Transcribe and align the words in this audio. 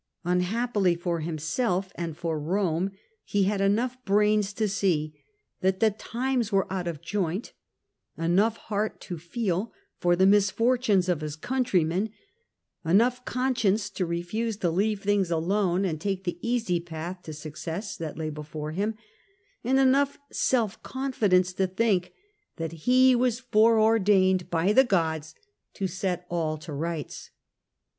Unhappily 0.23 0.95
for 0.95 1.19
himself 1.19 1.91
an 1.93 2.13
d 2.13 2.15
for 2.15 2.39
Eome, 2.39 2.89
he 3.23 3.43
had 3.43 3.61
enough 3.61 4.03
hvairia 4.03 4.39
tn 4.39 4.67
see 4.67 5.13
'that 5.59 5.79
the 5.79 5.91
time 5.91 6.39
s 6.39 6.51
were 6.51 6.65
out_qf 6.71 7.03
joi 7.03 7.35
nt, 7.35 7.53
e 8.17 8.21
noug 8.23 8.53
h 8.53 8.57
heart 8.57 8.99
to 8.99 9.19
feel 9.19 9.71
for 9.99 10.15
the 10.15 10.25
misfortunes 10.25 11.07
of 11.07 11.21
his 11.21 11.35
countrymen, 11.35 12.09
enough 12.83 13.23
conscience 13.25 13.91
to 13.91 14.07
refus6„to_Jeave 14.07 15.01
things 15.01 15.29
alone 15.29 15.85
and 15.85 16.01
t 16.01 16.09
ake 16.09 16.23
^ 16.23 16.27
e 16.41 16.59
easV 16.59 16.83
path" 16.83 17.21
to 17.21 17.31
success 17.31 17.95
that 17.95 18.17
lay 18.17 18.31
before 18.31 18.71
him, 18.71 18.95
arid 19.63 19.87
mough 19.87 20.15
seif 20.33 20.81
confidence. 20.81 21.53
to_t 21.53 21.75
hink 21.77 22.09
that 22.55 22.73
h 22.73 22.87
e 22.87 23.15
was 23.15 23.37
'f 23.41 23.51
oreo 23.51 23.83
r 23.83 23.99
dain 23.99 24.37
ed 24.37 24.49
by 24.49 24.73
the 24.73 24.83
gods 24.83 25.35
to 25.75 25.85
set 25.85 26.25
all 26.27 26.57
toL_rights. 26.57 27.29